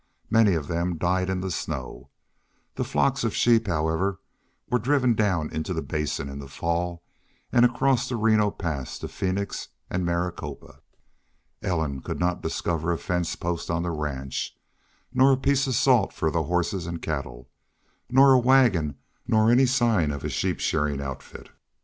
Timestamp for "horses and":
16.45-16.99